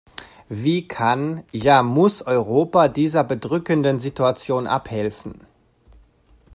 Wie 0.49 0.87
kann, 0.87 1.43
ja 1.51 1.83
muss 1.83 2.23
Europa 2.23 2.87
dieser 2.87 3.23
bedrückenden 3.23 3.99
Situation 3.99 4.65
abhelfen? 4.65 5.35